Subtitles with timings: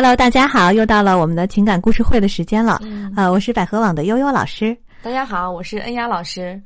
[0.00, 2.78] Hello，大家好，又到了我们的情感故事会的时间了。
[2.84, 4.76] 嗯呃，我是百合网的悠悠老师。
[5.02, 6.62] 大家好，我是恩雅老师。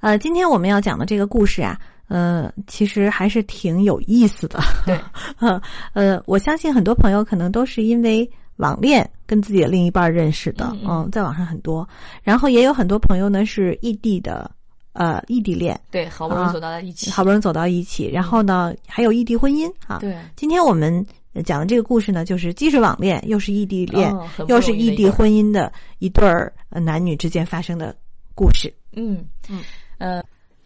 [0.00, 4.58] 呃，今天我们要讲的这个故事啊，呃，其实还是挺有意思的。
[4.84, 4.98] 对，
[5.38, 11.88] 呃呃，我相信很多朋友可能都是因为网恋跟自己的另一半认识的，嗯嗯在网上很多，
[12.24, 14.50] 然后也有很多朋友呢是异地的，
[14.94, 17.08] 呃，异地恋，对，好不容易走到了一起。
[17.08, 19.98] 好不容易走到一起，然后呢还有异地婚姻啊。
[20.00, 21.06] 对，今天我们
[21.42, 27.96] 讲的这个故事呢，就是既是网恋，又是异地恋，哦又是异地婚姻的一对儿呃男女之间发生的
[28.34, 28.72] 故事。
[28.92, 29.62] 嗯嗯
[29.98, 30.22] 呃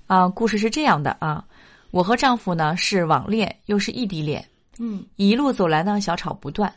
[0.07, 1.45] 啊，故事是这样的啊，
[1.91, 4.47] 我和丈夫呢是网恋，又是异地恋，
[4.79, 6.71] 嗯一路走来呢小吵不断。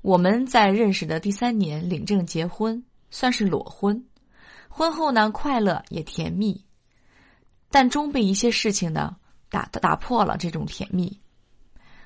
[0.00, 4.02] 我们在认识的第三年领证结婚，算是裸婚。
[4.68, 6.64] 婚后呢快乐也甜蜜，
[7.70, 9.14] 但终被一些事情呢
[9.50, 11.19] 打打破了这种甜蜜。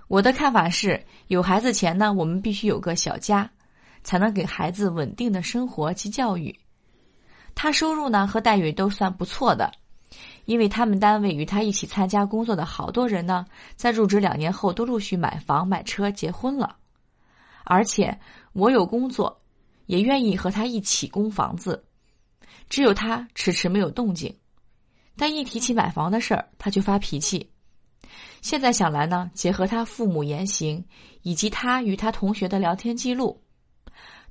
[0.08, 3.50] 我的看法是，有孩子前呢，我们必须有个小家，
[4.02, 6.54] 才能给孩子稳定的生活及教育。
[7.54, 9.72] 他收入呢和待遇都算不错的，
[10.44, 16.76] 因为他们单位与他一起参加工作的好多人呢，在入职两年后都陆续买房、买车、结婚了。
[17.64, 18.20] 而且
[18.52, 19.40] 我有工作，
[19.86, 21.82] 也愿意和他一起供房子，
[22.68, 24.36] 只有他迟迟没有动静。
[25.16, 27.53] 但一提起买房的事儿，他就发脾气。
[28.44, 30.84] 现在想来呢，结合他父母言行
[31.22, 33.42] 以及他与他同学的聊天记录，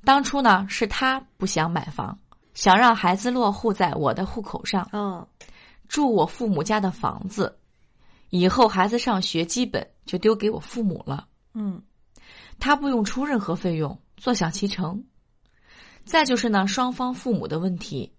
[0.04, 2.20] 当初呢是他不想买房，
[2.54, 5.26] 想让孩子落户在我的户口上，哦
[5.88, 7.58] 住我父母家的房子，
[8.30, 11.82] 以后孩子上学基本就丢给我父母了，嗯。
[12.60, 15.04] 他不用出任何费用，坐享其成。
[16.04, 18.14] 再就是呢，双方父母的问题，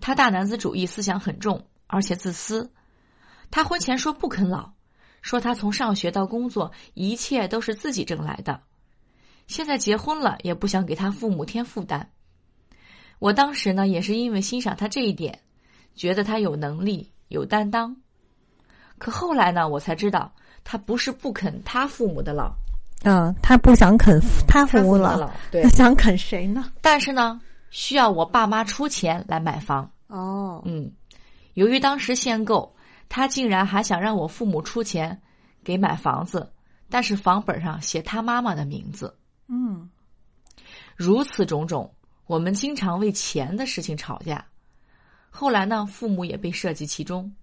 [0.00, 2.72] 他大男子主义思想很重，而且自私。
[3.50, 4.72] 他婚前说不啃老，
[5.22, 8.60] 说他从上学到工作一切都是自己挣来的，
[9.46, 12.10] 现在结婚了也不想给他父母添负担。
[13.18, 15.40] 我当时呢也是因为欣赏他这一点，
[15.94, 17.94] 觉得他有能力有担当。
[18.96, 20.32] 可后来呢，我才知道
[20.64, 22.52] 他不是不肯他父母的老，
[23.04, 26.72] 嗯，他不想啃他父母了，的老，对那，想啃谁呢？
[26.80, 27.40] 但是呢，
[27.70, 29.90] 需要我爸妈出钱来买房。
[30.06, 30.90] 哦嗯，
[31.54, 32.74] 由于当时限购，
[33.10, 35.20] 他竟然还想让我父母出钱
[35.62, 36.50] 给买房子，
[36.88, 39.18] 但是房本上写他妈妈的名字。
[39.48, 39.90] 嗯
[40.96, 41.92] 如此种种，
[42.26, 44.46] 我们经常为钱的事情吵架。
[45.28, 47.34] 后来呢，父母也被涉及其中。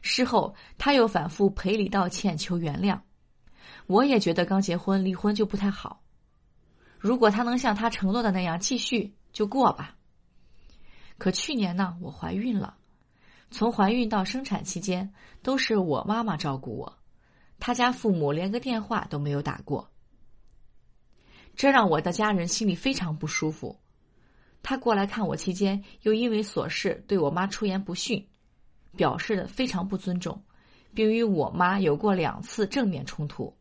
[0.00, 3.00] 事后，他又反复赔礼道歉求原谅。
[3.86, 6.02] 我也觉得刚结婚离婚就不太好。
[6.98, 9.96] 如果他能像他承诺的那样继续，就过吧。
[11.18, 12.76] 可去年呢，我怀孕了，
[13.50, 15.12] 从怀孕到生产期间
[15.42, 16.98] 都是我妈妈照顾我，
[17.58, 19.90] 他家父母连个电话都没有打过。
[21.56, 23.76] 这让我的家人心里非常不舒服。
[24.62, 28.24] 他过来看我期间，又因为琐事对我妈出言不逊，
[28.96, 30.42] 表示的非常不尊重，
[30.94, 33.54] 并与我妈有过两次正面冲突。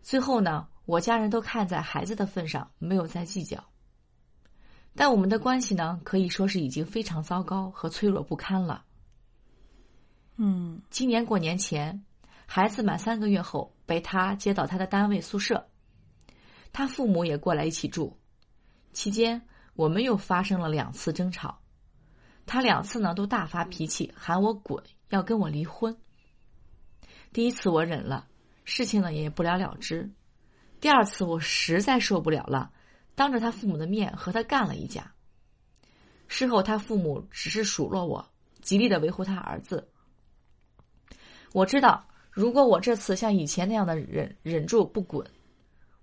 [0.00, 3.62] 最后呢，我家人都看在孩子的份上，没有再计较。
[4.96, 8.82] 但我们的关系呢，可以说是已经非常糟糕和脆弱不堪了。
[10.38, 12.02] 嗯今年过年前，
[12.46, 15.68] 孩子满三个月后，被他接到他的单位宿舍，
[16.72, 18.18] 他父母也过来一起住。
[18.92, 19.42] 期间，
[19.74, 21.60] 我们又发生了两次争吵，
[22.46, 25.94] 他两次呢都大发脾气，喊我滚，要跟我离婚。
[27.32, 28.26] 第一次我忍了，
[28.64, 30.10] 事情呢也不了了之。
[30.80, 32.70] 第二次我实在受不了了，
[33.16, 35.10] 当着他父母的面和他干了一架。
[36.28, 38.24] 事后他父母只是数落我，
[38.60, 39.88] 极力的维护他儿子。
[41.52, 45.26] 我知道，如果我这次像以前那样的忍忍住不滚，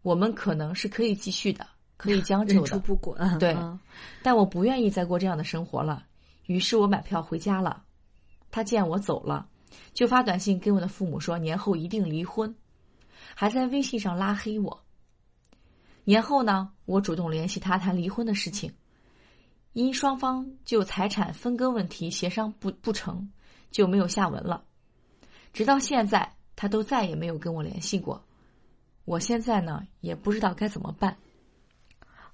[0.02, 2.80] 我们可能是可以继续的，可以将就 忍住的。
[2.80, 3.80] 不滚，对嗯
[4.24, 6.06] 但我不愿意再过这样的生活了，
[6.48, 7.84] 于是我买票回家了。
[8.50, 9.48] 他见我走了，
[9.94, 12.56] 就发短信给我的父母说年后一定离婚，
[13.36, 14.83] 还在微信上拉黑我。
[16.04, 18.72] 年后呢，我主动联系他谈离婚的事情，
[19.74, 23.30] 因双方就财产分割问题协商不不成，
[23.72, 24.64] 就没有下文了。
[25.54, 28.24] 直到现在，他都再也没有跟我联系过。
[29.06, 31.16] 我现在呢，也不知道该怎么办。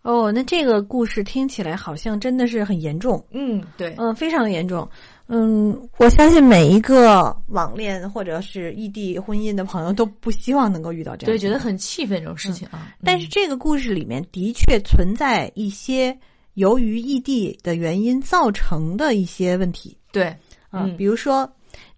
[0.01, 4.89] 哦，那这个故事听起来好像真的是很严重，嗯，对，嗯，非常严重。
[5.31, 12.95] 嗯，我相信每一个网恋或者是异地婚姻的朋友都不希望能够遇到这样的对，觉得很气愤这种事情啊。
[13.03, 16.17] 但是这个故事里面的确存在一些
[16.55, 19.95] 由于异地的原因造成的一些问题。
[20.11, 20.25] 对，
[20.71, 20.97] 啊，嗯。
[20.97, 21.47] 比如说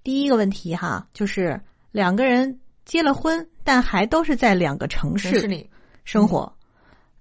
[0.04, 1.58] 第一个问题哈，就是
[1.94, 5.70] 两个人结了婚，但还都是在两个城市城市里，
[6.04, 6.52] 生活，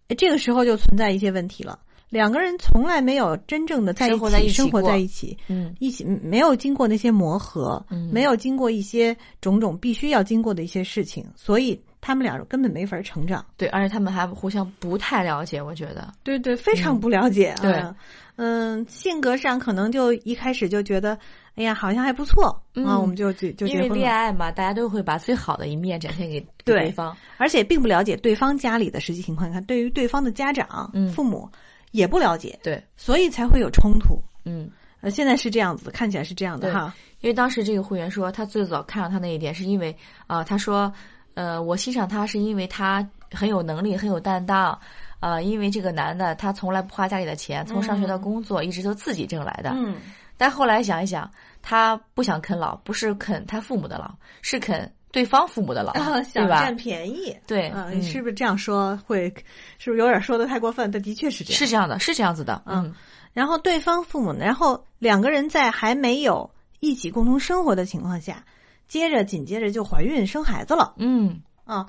[0.08, 1.78] 哎这个时候就存在一些问题了。
[2.10, 5.74] 两个人从来没有真正的在一起生活在一起嗯。
[5.78, 8.10] 一起没有经过那些磨合，嗯。
[8.12, 13.44] 没有经过一些种种必须要经过的一些事情，所以他们俩根本没法成长。
[13.56, 17.62] 对，而且他们还互相不太了解，我觉得，对对，非常不了解啊。
[17.62, 17.82] 对。
[18.36, 21.16] 嗯，性格上可能就一开始就觉得，
[21.56, 22.86] 哎呀，好像还不错、嗯。
[22.86, 29.46] 啊，我们就就就因为恋爱嘛，大家都会把最好的一面展现给对方，而且并不了解对方家里的实际情况。
[29.48, 31.08] 你看，对于对方的家长、嗯。
[31.10, 31.46] 父母
[31.90, 34.22] 也不了解，对，所以才会有冲突。
[34.44, 34.70] 嗯。
[35.02, 36.94] 呃，现在是这样子，看起来是这样的哈。
[37.20, 39.96] 因为当时这个会员说，他最早看上他那一点，是因为
[40.26, 40.92] 啊、他说，
[41.32, 44.78] 呃，我欣赏他是因为他很有能力，很有担当，
[45.18, 49.70] 啊、因为这个男的他从来不花家里的钱，从上学到工作、一直都自己挣来的。
[49.74, 49.96] 嗯，
[50.36, 51.30] 但后来想一想，
[51.62, 56.74] 他不想啃老，不是啃他父母的老，是啃对方父母的老，啊，想占？
[56.76, 57.36] 便宜。
[57.46, 59.32] 对，啊，嗯是不是这样说会？
[59.78, 60.90] 是不是有点说的太过分？
[60.90, 61.58] 但的确是这样。
[61.58, 62.94] 是这样的，是这样子的，嗯
[63.32, 68.44] 然后对方父母呢，然后两个人在还没有一起共同生活的情况下，
[68.88, 71.86] 接着紧接着就怀孕生孩子了嗯啊！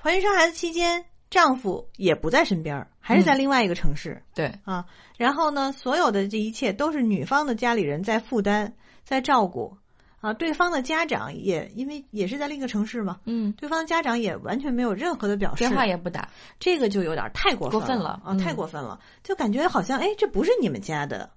[0.00, 4.84] 怀孕生孩子期间，丈夫也不在身边，还是在另外一个城市、对，啊。
[5.16, 8.72] 然后呢，所有的这一切都是女方的家里人在负担，
[9.02, 9.76] 在照顾
[10.24, 10.32] 啊。
[10.32, 16.28] 对方的家长也因为也是在另一个城市嘛，嗯，对方的家长也完全没有任何的表示，电话也不打，
[16.58, 21.30] 这个就有点太过分过分了啊，嗯太过分了，就感觉好像哎，这不是你们家的，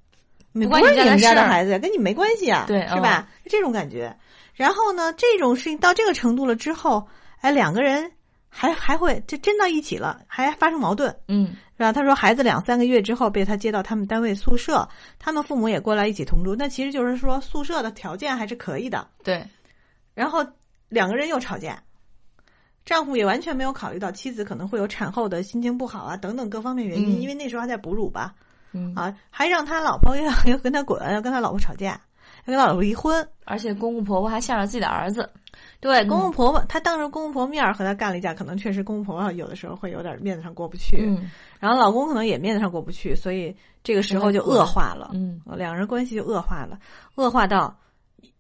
[0.53, 3.27] 不是你们家的孩子，跟你没关系啊，对是吧？
[3.45, 4.15] 这种感觉。
[4.53, 7.07] 然后呢，这种事情到这个程度了之后，
[7.41, 8.11] 哎，两个人
[8.49, 11.93] 还还会这真到一起了，还发生矛盾，嗯是吧？
[11.93, 14.87] 他说孩子两三个月之后被他接到他们单位宿舍，
[15.19, 19.07] 他们父母也过来一起同住，那其实就是说宿舍的条件还是可以的。
[19.23, 19.45] 对，
[20.15, 20.43] 然后
[20.89, 21.79] 两个人又吵架，
[22.83, 28.33] 丈夫也完全没有考虑到妻子可能会有产后的心情不好啊等等各方面原因，嗯因为那时候还在哺乳吧，
[28.71, 32.01] 嗯，啊，还让他老婆要要跟他滚，要跟他老婆吵架，
[32.45, 33.27] 要跟他老婆离婚。
[33.45, 35.29] 而且公公婆婆还向着自己的儿子，
[35.79, 41.29] 对，嗯公公婆婆，他当着公公婆婆面儿和他干了一架，可能确实公公婆婆有的时候会有点面子上过不去，嗯
[41.59, 46.79] 然后老公可能也面子上过不去，所以这个时候就恶化了，嗯呃两人关系就恶化了，
[47.15, 47.75] 恶化到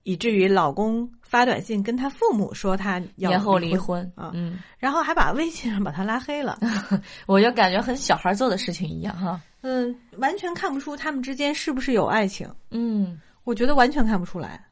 [0.03, 4.59] 以至于老公发短信跟他父母说他要年后离离婚啊嗯。
[4.79, 6.57] 然后还把微信上把他拉黑了。
[7.27, 9.39] 我就感觉很小孩做的事情一样哈。
[9.61, 14.63] 嗯，完全看不出他们之间是不是有爱情，嗯，我觉得完全看不出来。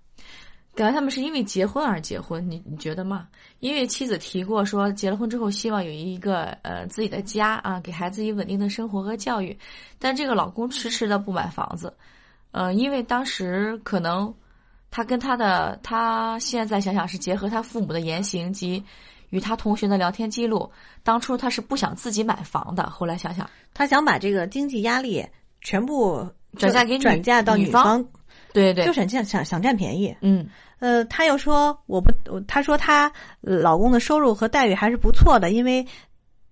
[0.76, 3.28] 感觉他们是因为结婚而结婚，你你觉得吗？
[3.62, 9.58] 因为妻子提过说，结了婚之后希望有一个呃自己的家啊，给孩子以稳定的生活和教育，
[9.98, 11.94] 但这个老公迟迟的不买房子，
[12.52, 14.34] 呃，因为当时可能
[14.92, 18.84] 他跟他的他现在想想是结合他父母的言行及
[19.30, 20.70] 与他同学的聊天记录，
[21.04, 25.26] 当初他是不想自己买房的，后来想想，他想把这个经济压力
[25.62, 28.10] 全部转嫁给女转嫁到女方女方，
[28.56, 30.16] 对对就，想想想想占便宜。
[30.22, 30.48] 嗯
[30.80, 33.12] 呃，她又说我不，我他说他
[33.42, 35.86] 呃老公的收入和待遇还是不错的，因为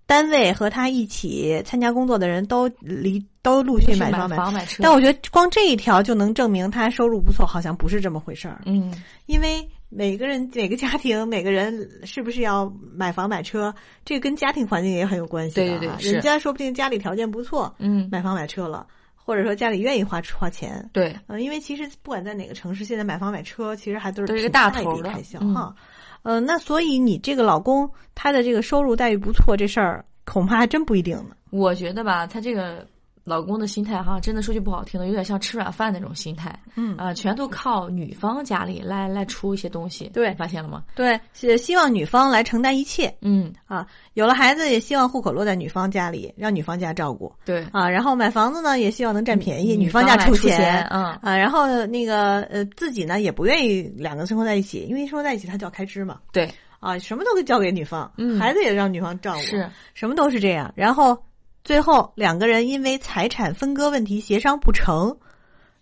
[0.06, 4.36] 单位和他一起参加工作的人都离都陆续买买房买。
[4.36, 8.60] 房买车，但我觉得光这一条就能证明他收入不错，好像不是这么回事儿。
[8.66, 8.92] 嗯
[9.26, 13.72] 因为每个人、每个家庭、每个人是不是要买房买车，
[14.04, 15.78] 这个跟家庭环境也很有关系的、啊。
[15.78, 18.86] 对对对人家说不定家里条件不错，嗯，买房买车了，
[19.24, 20.88] 或者说家里愿意花花钱。
[20.92, 25.74] 对，嗯、因为其实不管在哪个城市，现在买房买车其实还都是一个大头的笔开销嗯哈。
[26.22, 31.36] 呃，那所以你这个老公他的这个收入待遇不错，这事儿恐怕还真不一定呢。
[31.50, 32.86] 我觉得吧，他这个
[33.24, 40.84] 老公的心态哈，真的说句不好听的，有点像吃软饭那种心态，嗯啊、全都靠女方家里来来出一些东西，对发现了吗？
[40.94, 43.86] 对，是希望女方来承担一切嗯，啊。
[44.12, 47.88] 有了孩子，也希望户口落在女方家里，让女方家照顾对，啊。
[47.88, 50.86] 然后买房子呢，也希望能占便宜，女方方家出来钱，钱。
[50.90, 60.72] 嗯，啊，然后那个呃，自己呢也不愿意两个生活在一起，因为生活在一起他就要开支嘛，对，啊，什么都交给女方，嗯孩子也让女方照顾，是，什么都是这样。
[60.76, 61.20] 然后
[61.64, 65.16] 最后两个人因为财产分割问题协商不成，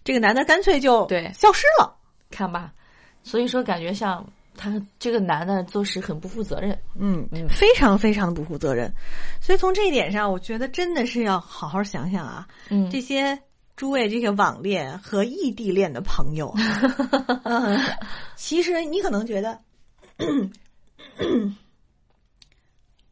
[0.05, 1.31] 这个男的干脆就对。
[1.35, 1.95] 消失了。
[2.31, 2.73] 看吧，
[3.23, 4.25] 所以说感觉像
[4.57, 7.49] 他这个男的做事很不负责任，嗯嗯。
[7.49, 8.93] 非常非常的不负责任。
[9.41, 13.39] 所以从这一点上，我觉得真的是要好好想想啊，嗯，这些
[13.77, 16.55] 诸位这些网恋和异地恋的朋友
[18.37, 19.59] 其实你可能觉得，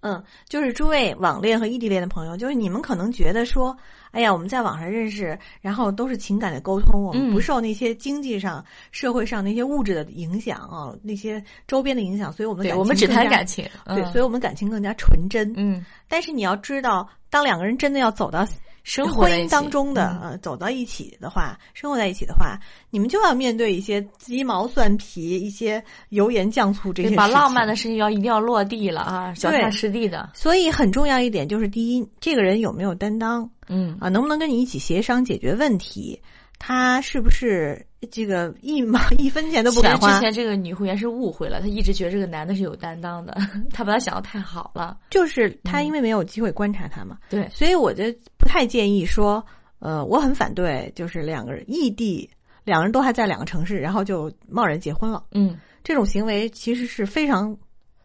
[0.03, 3.77] 嗯，就是诸位网恋和异地恋的朋友，就是你们可能觉得说，
[4.13, 7.33] 哎呀，我们在网上认识，然后都是情感的沟通，我们嗯。
[7.33, 14.07] 不受那些经济上、社会上那些物质的影响啊，那些周边的影响，所以我们我们只谈感情，对，嗯。
[14.13, 15.53] 所以我们感情更加纯真。
[15.57, 18.47] 嗯，但是你要知道，当两个人真的要走到
[18.83, 22.59] 生活当中的嗯呃走到一起的话，生活在一起的话，
[22.91, 27.15] 你们就要面对一些鸡毛蒜皮、一些油盐酱醋这些。
[27.15, 34.09] 把浪漫的事情要一定要落地了啊，脚踏实地的，所以很重要一点就是，第一，这个人有没有担当嗯啊？
[34.09, 36.19] 能不能跟你一起协商解决问题？
[36.63, 40.21] 他是不是这个一毛 一分钱都不敢花之？
[40.21, 43.35] 前这个女会员是误会了，她一直觉得这个男的是有担当的，
[43.73, 44.99] 她把他想的太好了。
[45.09, 48.05] 就是嗯他因为没有机会观察他嘛，对，所以我就
[48.37, 49.45] 不太建议说，
[49.79, 52.29] 呃，我很反对，就是两个人异地，
[52.63, 57.57] 两个人都还在两个城市，然后就贸然结婚了，嗯，这种行为其实是非常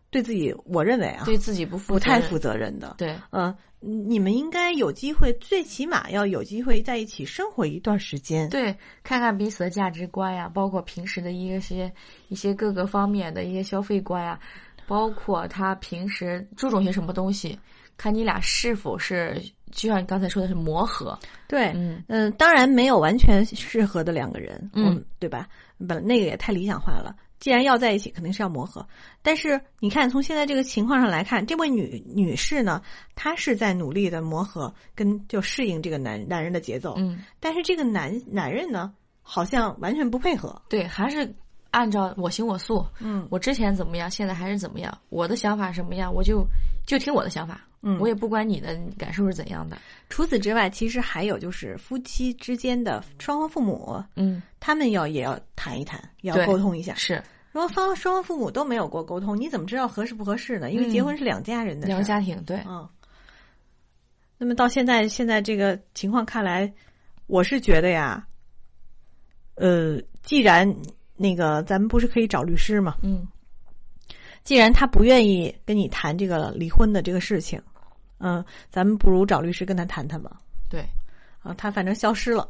[0.10, 2.96] 对自己，我认为啊，对自己不负责不太负责任的。
[2.98, 3.54] 对，嗯、
[3.86, 8.50] 你们应该有机会，最起码要有机会在一起生活一段时间。
[8.50, 11.92] 对，看看彼此的价值观呀，包括平时的一些
[12.30, 14.40] 一些各个方面的一些消费观呀，
[14.88, 17.58] 包括他平时注重些什么东西，
[17.96, 19.40] 看你俩是否是
[19.72, 21.18] 就像你刚才说的是磨合。
[21.48, 25.48] 对，嗯嗯，当然没有完全适合的两个人，嗯对吧？
[25.88, 27.16] 本那个也太理想化了。
[27.40, 28.86] 既然要在一起，肯定是要磨合。
[29.22, 32.82] 但是你看，从现在这个情况上来看，这位女女士呢，
[33.14, 36.96] 她是在努力的磨合，跟就适应这个男男人的节奏。
[36.98, 40.62] 嗯，但是这个男男人呢，好像完全不配合。
[40.70, 41.36] 对，还是
[41.72, 46.46] 按照我行我素，嗯我之前怎么样，现在还是怎么样，我的想法什么样，我就
[46.88, 49.78] 就听我的想法，嗯我也不管你的感受是怎样的。
[50.10, 56.96] 除此之外，其实还有就是夫妻之间的双方父母，嗯，他们要也要谈一谈，也要沟通一下。
[56.96, 60.72] 是如果方双方父母都没有过沟通，你怎么知道合适不合适呢？
[60.72, 62.90] 因为嗯结婚是两家人的两个家庭，对，嗯。
[64.38, 66.74] 那么到现在，现在这个情况看来，
[67.28, 68.28] 我是觉得呀，
[69.54, 70.76] 呃，既然
[71.16, 73.26] 那个咱们不是可以找律师嘛，嗯
[74.44, 77.60] 既然他不愿意跟你谈这个离婚的这个事情，
[78.20, 80.32] 嗯，咱们不如找律师跟他谈谈吧。
[80.70, 80.86] 对，
[81.44, 82.48] 啊，他反正消失了，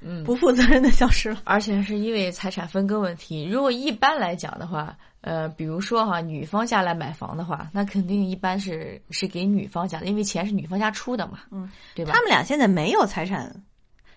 [0.00, 1.42] 嗯，不负责任的消失了。
[1.44, 3.44] 而且是因为财产分割问题。
[3.44, 12.12] 如果一般来讲的话，呃，比如说哈，女方家来买房的话，那肯定一般是是给女方家的，因为钱是女方家出的嘛，嗯，对吧？
[12.12, 13.54] 他们俩现在没有财产，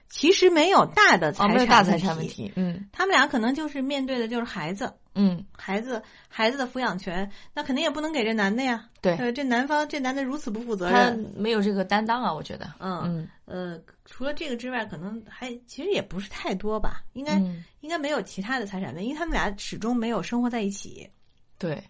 [0.09, 2.27] 其实没有大的财哦，产、没有大财产问。
[2.27, 2.87] 题，嗯。
[2.91, 8.89] 他们俩可能就是面对的就是孩子，嗯，孩子孩子的抚养权，那肯定也不能给这男的呀。
[9.01, 13.27] 对，呃，这男方这男的如此不负责他任，没有这个担当啊，我觉得，嗯嗯。
[13.45, 21.09] 呃，除了这个之外，可能还其实也不是太多吧，应该、嗯，应该没有其他的财产问题，因为他们俩始终没有生活在一起。
[21.57, 21.83] 对，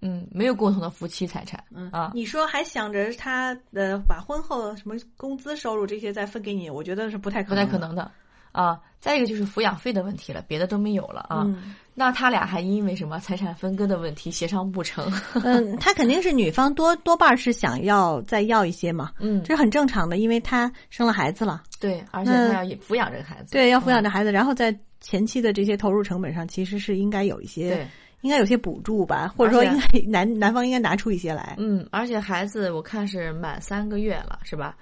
[0.00, 8.10] 嗯，没有共同的夫妻财产，嗯啊，你说还想着他呃把婚后什么工资收入这些再分给你，我觉得是不太可不能，太可能的。
[8.50, 11.42] 啊，再一个就是抚养费的问题了，别的都没有了啊。
[11.46, 11.74] 嗯。
[11.94, 15.12] 那他俩还因为什么财产分割的问题协商不成？
[15.44, 24.04] 嗯，他肯定是女方多多半是想要再要一些嘛，嗯，这是很正常的，因为他生了孩子了，对，而且那他要抚养这个孩子，对，要抚养嗯。
[24.04, 27.88] 这孩子，然后在前期的这些投入成本上，其实是应该有一些，对，
[28.22, 31.54] 应该有些补助吧，或者说应该 男男方应该拿出一些来。
[31.58, 34.76] 嗯，而且孩子我看是满三个月了，是吧？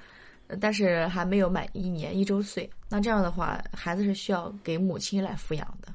[0.49, 5.93] 呃但是还没有满一年一周岁，那这样的话，孩子是需要给母亲来抚养的。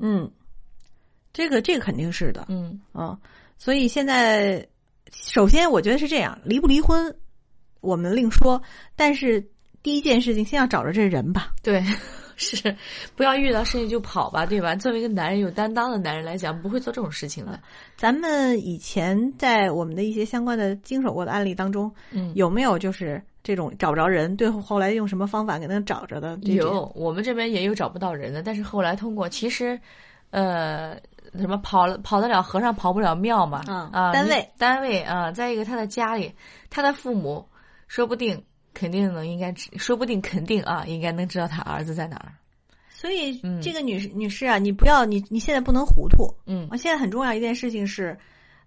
[0.00, 0.28] 嗯，
[1.32, 3.16] 这个这个肯定是的，嗯啊，
[3.56, 4.66] 所以现在
[5.12, 7.14] 首先我觉得是这样，离不离婚
[7.80, 8.60] 我们另说，
[8.96, 9.40] 但是
[9.80, 11.52] 第一件事情先要找着这人吧。
[11.62, 11.80] 对，
[12.38, 12.74] 是
[13.14, 14.74] 不要遇到事情就跑吧，对吧？
[14.76, 17.60] 作为一个男人有担当的男人来讲，不会做这种事情的。
[17.96, 26.38] 咱们以前在我们的一些相关的经手过的案例当中，嗯，有没有就是这种找不着人，最后后来用什么方法给他找着的？
[26.42, 29.78] 有，我们这边也有找不到人的，但是后来通过，其实，
[30.30, 30.96] 呃，
[31.36, 36.32] 什么跑了跑得了和尚跑不了庙嘛，嗯啊，单位单位啊，再一个他的家里，
[36.70, 37.44] 他的父母，
[37.88, 38.42] 说不定
[38.78, 42.32] 肯定能应该知，说不定肯定啊，应该能知道他儿子在哪儿。
[42.88, 46.32] 所以嗯这个女士、女士啊，你不要你你现在不能糊涂。
[46.46, 48.16] 嗯啊，现在很重要一件事情是，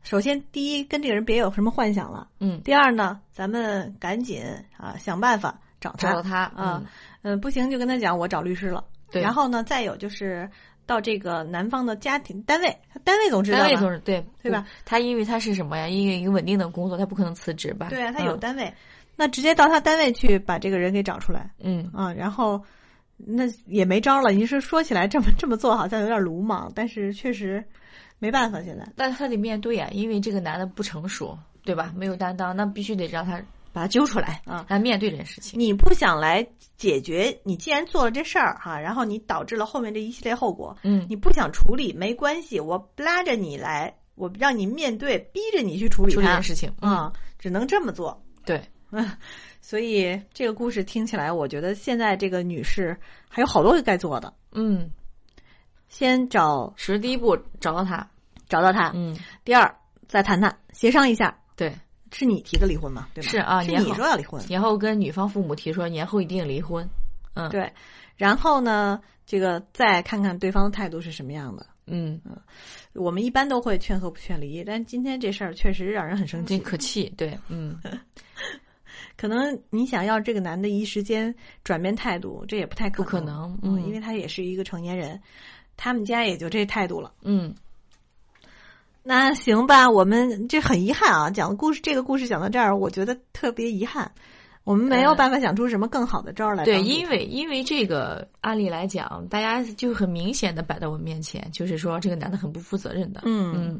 [0.03, 4.43] 首先第一跟这个人别有什么幻想了，嗯，第二呢，咱们赶紧
[4.77, 6.11] 啊想办法找他。
[6.11, 6.83] 找他啊，
[7.21, 8.83] 嗯、不行就跟他讲我找律师了。
[9.11, 10.49] 对然后呢，再有就是
[10.85, 14.65] 到这个男方的家庭单位，他单位总知道单位吧总是对对吧？
[14.85, 15.89] 他因为他是什么呀？
[15.89, 17.89] 因为一个稳定的工作，他不可能辞职吧？
[17.89, 18.73] 对啊，他有嗯单位，
[19.15, 22.61] 那直接到他单位去把这个人给找出来嗯啊，然后
[23.17, 24.31] 那也没招了。
[24.31, 27.63] 你是说起来这么这么做好像有点鲁莽，但是确实
[28.19, 31.93] 没办法，现在但他得面对呀，因为这个男的不成熟，对吧？
[31.95, 33.39] 没有担当，那必须得让他
[33.73, 35.59] 把他揪出来啊，来面对这件事情。
[35.59, 36.45] 你不想来
[36.77, 48.19] 解决，你既然做了这事儿哈，然后你导致了后面这一系列后果，嗯，你不想处理没关系，我拉着你来，我让你面对，逼着你去处理处理这件事情啊，只能这么做。
[48.43, 48.61] 对，
[49.61, 52.97] 所以这个故事听起来，我觉得现在这个女士
[53.29, 54.33] 还有好多该做的。
[54.51, 54.89] 嗯，
[55.87, 58.05] 先找实第一步找到他，
[58.49, 59.73] 找到他，嗯，第二
[60.07, 61.37] 再谈谈，协商一下。
[61.55, 61.73] 对，
[62.11, 63.07] 是你提的离婚吗？
[63.13, 63.29] 对吧？
[63.29, 66.87] 是啊，是你说要离婚，年后跟女方父母提说年后一定离婚，
[67.35, 67.71] 嗯，对。
[68.17, 71.65] 然后呢，这个再看看对方的态度是什么样的。
[71.87, 72.37] 嗯嗯，
[72.93, 76.59] 我们一般都会劝和不劝离，但今天这事儿确实让人很生气。
[76.59, 77.77] 可气，对，嗯，
[79.17, 85.21] 可能你想要这个男的一时间转变态度，这也不太可不可能嗯，嗯因为他也是一个成年人，
[85.77, 87.11] 他们家也就这态度了。
[87.23, 87.53] 嗯，
[89.03, 94.11] 那行吧，我们这很遗憾啊，讲故事这个故事讲到这儿，我觉得特别遗憾，
[94.63, 103.79] 我们没有呃办法想出什么更好的招儿来对，因为因为这个案例来讲，大家就很明显的摆在我面前，就是说这个男的很不负责任的，嗯嗯，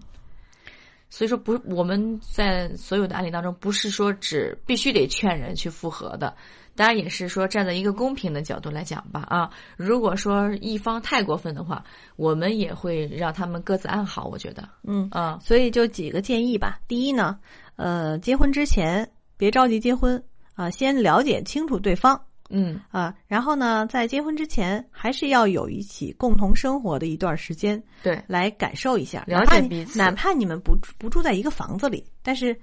[1.11, 6.33] 所以说不，我们在所有的案例当中，不是说只必须得劝人去复合的，
[6.73, 11.83] 当然也是说站在一个公平的角度来讲吧，啊，如果说一方太过分的话，
[12.15, 16.79] 我们也会让他们各自安好，我觉得，嗯，啊，所以就几个建议吧。
[16.87, 17.37] 第一呢，
[17.75, 20.23] 呃，结婚之前别着急结婚
[20.55, 32.55] 啊、先了解清楚对方嗯啊、然后呢，在结婚之前还是要有一起共同生活的一段时间，对，来感受一下，了解彼此哪怕你们不住不住在一个房子里，但是。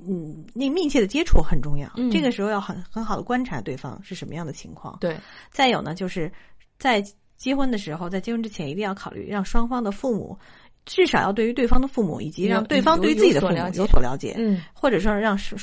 [0.00, 1.86] 嗯，那密切的接触很重要。
[1.96, 4.96] 嗯这个时候要很很好的观察对方是什么样的情况。
[4.98, 5.14] 对，
[5.50, 6.32] 再有呢，就是
[6.78, 7.04] 在
[7.36, 10.38] 结婚的时候，在结婚之前一定要考虑让双方的父母，
[10.86, 15.54] 至少要对于对方的父母以及让对方对于自己的父母有所了解有所了解，嗯或者说让是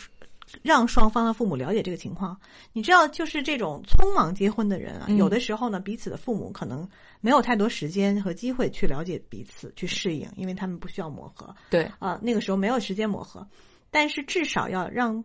[0.61, 2.39] 让双方的父母了解这个情况。
[2.73, 6.87] 你知道，就是这种匆忙结婚的人啊，嗯有的时候呢，彼此的父母可能
[7.19, 13.47] 没有太多时间和机会去了解彼此，去适应，因为他们不需要磨合对，啊，那个时候没有时间磨合。
[13.89, 15.23] 但是至少要让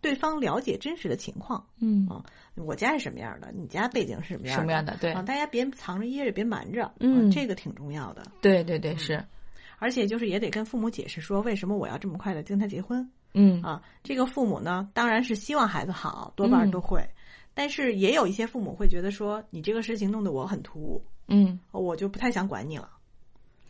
[0.00, 1.64] 对方了解真实的情况。
[1.80, 4.60] 嗯啊我家是什么样的，你家背景是什么样的？
[4.60, 8.24] 什么样的对啊，大家别藏着掖着，别瞒着，嗯啊这个挺重要的。
[8.40, 9.24] 对对对是，
[9.78, 13.82] 而且就是也得跟父母解释说，为什么我要这么快的跟他结婚嗯啊？
[14.02, 17.02] 这个父母呢，当然是希望孩子好，多半都会。
[17.54, 22.88] 但是也有一些父母会觉得说，你这个事情弄得我很突兀，嗯，我就不太想管你了。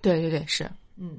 [0.01, 1.18] 对对对是，嗯，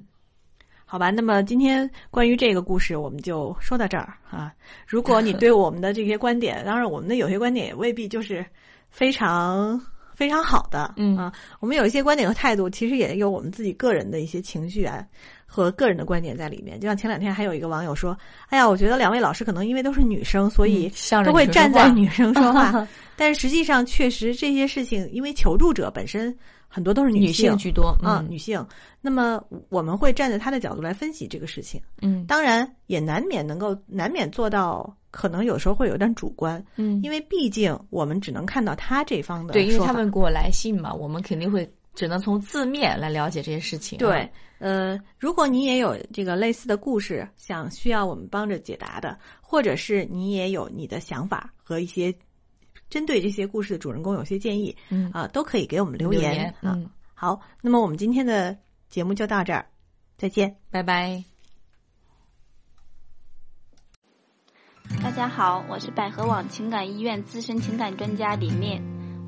[0.85, 4.53] 好吧，那么今天关于这个故事我们就说到这儿啊。
[4.87, 8.45] 如果你对我们的这些观点， 当然我们的有些观点也未必就是
[8.89, 9.77] 非常
[10.13, 15.05] 非常好的，嗯啊，我们有一些观点和态度，其实也有我们自己个人的一些情绪啊
[15.53, 16.79] 和个人的观点在里面。
[16.79, 18.17] 就像前两天还有一个网友说
[18.49, 20.91] ：“哎呀，我觉得两位老师可能因为都是女生，所以
[21.23, 22.87] 都会站在女生说话。
[23.15, 26.35] 但是实际上，确实这些事情，因为求助者本身
[26.67, 28.65] 很多都是女性性居多，啊，嗯女性。
[28.99, 29.39] 那么
[29.69, 43.99] 我们会站在她的角度来分析这个事情，嗯当然也难免能够难免做到，可能有时候会有点主观，嗯，因为毕竟我们只能看到他这方的对，因为他们给我来信嘛，我们肯定会只能从字面来了解这些事情啊。
[43.99, 52.13] 对，呃，如果你也有这个类似的故事，想需要我们帮着解答的，或者是你也有你的想法和一些
[52.89, 56.73] 针对这些故事的主人公有些建议嗯，啊、都可以给我们留留言啊。
[56.75, 58.57] 嗯，好，那么我们今天的
[58.89, 59.65] 节目就到这儿，
[60.17, 60.55] 再见。
[60.69, 61.23] 拜拜。
[65.01, 68.81] 大家好，我是百合网情感医院资深情感专家李面，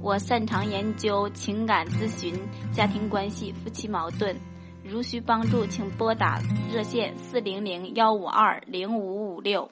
[0.05, 2.31] 我擅长研究情感咨询、
[2.71, 4.39] 家庭关系、夫妻矛盾。
[4.83, 6.39] 如需帮助，请拨打
[6.71, 9.71] 热线四零零幺五二零五五六。